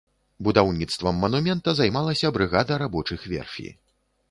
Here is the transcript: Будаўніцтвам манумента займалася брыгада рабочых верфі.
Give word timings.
Будаўніцтвам 0.45 1.19
манумента 1.25 1.75
займалася 1.81 2.33
брыгада 2.39 2.81
рабочых 2.85 3.31
верфі. 3.35 3.69